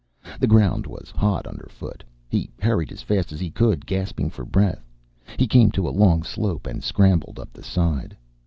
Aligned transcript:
The 0.39 0.47
ground 0.47 0.87
was 0.87 1.11
hot 1.11 1.45
underfoot. 1.45 2.03
He 2.27 2.49
hurried 2.59 2.91
as 2.91 3.03
fast 3.03 3.31
as 3.31 3.39
he 3.39 3.51
could, 3.51 3.85
gasping 3.85 4.31
for 4.31 4.43
breath. 4.43 4.83
He 5.37 5.45
came 5.45 5.69
to 5.73 5.87
a 5.87 5.91
long 5.93 6.23
slope 6.23 6.65
and 6.65 6.83
scrambled 6.83 7.37
up 7.37 7.53
the 7.53 7.61
side. 7.61 8.17